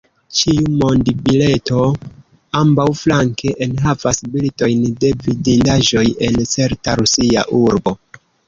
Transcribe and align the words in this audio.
Ĉiu 0.37 0.61
monbileto 0.83 1.83
ambaŭflanke 2.61 3.53
enhavas 3.67 4.23
bildojn 4.37 4.83
de 5.05 5.13
vidindaĵoj 5.27 6.07
en 6.31 6.45
certa 6.57 7.01
rusia 7.03 7.49
urbo. 7.63 7.99